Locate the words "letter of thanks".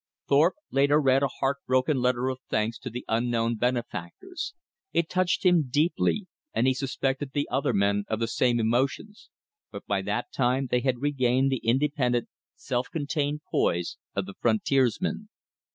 2.01-2.79